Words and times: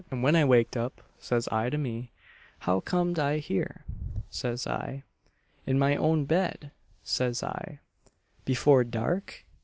And 0.09 0.23
when 0.23 0.35
I 0.35 0.43
waked 0.45 0.75
up, 0.75 1.03
says 1.19 1.47
I 1.49 1.69
to 1.69 1.77
me 1.77 2.09
'how 2.61 2.79
comed 2.79 3.19
I 3.19 3.37
here,' 3.37 3.85
says 4.31 4.65
I, 4.65 5.03
'in 5.67 5.77
my 5.77 5.95
own 5.95 6.25
bed,' 6.25 6.71
says 7.03 7.43
I, 7.43 7.81
'before 8.43 8.83
dark?' 8.83 9.45